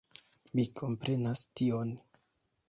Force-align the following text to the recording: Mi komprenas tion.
Mi 0.59 0.65
komprenas 0.79 1.45
tion. 1.63 1.93